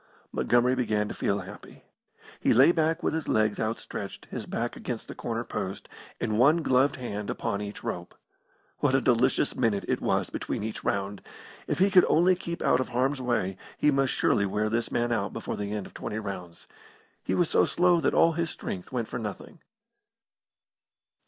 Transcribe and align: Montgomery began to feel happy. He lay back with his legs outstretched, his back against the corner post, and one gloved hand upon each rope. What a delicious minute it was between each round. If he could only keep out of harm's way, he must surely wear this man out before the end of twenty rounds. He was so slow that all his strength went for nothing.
Montgomery 0.31 0.73
began 0.73 1.07
to 1.09 1.13
feel 1.13 1.41
happy. 1.41 1.83
He 2.39 2.55
lay 2.55 2.71
back 2.71 3.03
with 3.03 3.13
his 3.13 3.27
legs 3.27 3.59
outstretched, 3.59 4.25
his 4.31 4.47
back 4.47 4.75
against 4.75 5.07
the 5.07 5.13
corner 5.13 5.43
post, 5.43 5.87
and 6.19 6.39
one 6.39 6.63
gloved 6.63 6.95
hand 6.95 7.29
upon 7.29 7.61
each 7.61 7.83
rope. 7.83 8.15
What 8.79 8.95
a 8.95 8.99
delicious 9.01 9.55
minute 9.55 9.85
it 9.87 10.01
was 10.01 10.31
between 10.31 10.63
each 10.63 10.83
round. 10.83 11.21
If 11.67 11.77
he 11.77 11.91
could 11.91 12.05
only 12.05 12.35
keep 12.35 12.63
out 12.63 12.79
of 12.79 12.89
harm's 12.89 13.21
way, 13.21 13.57
he 13.77 13.91
must 13.91 14.11
surely 14.13 14.47
wear 14.47 14.69
this 14.69 14.91
man 14.91 15.11
out 15.11 15.33
before 15.33 15.55
the 15.55 15.71
end 15.71 15.85
of 15.85 15.93
twenty 15.93 16.17
rounds. 16.17 16.67
He 17.23 17.35
was 17.35 17.51
so 17.51 17.65
slow 17.65 18.01
that 18.01 18.15
all 18.15 18.31
his 18.31 18.49
strength 18.49 18.91
went 18.91 19.07
for 19.07 19.19
nothing. 19.19 19.59